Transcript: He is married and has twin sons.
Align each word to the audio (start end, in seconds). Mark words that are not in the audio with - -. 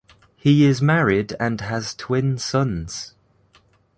He 0.35 0.65
is 0.65 0.81
married 0.81 1.35
and 1.39 1.61
has 1.61 1.93
twin 1.93 2.39
sons. 2.39 3.13